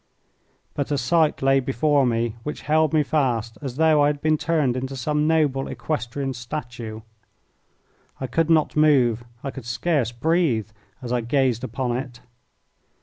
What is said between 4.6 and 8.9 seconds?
into some noble equestrian statue. I could not